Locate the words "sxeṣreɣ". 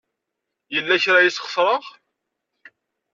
1.31-1.83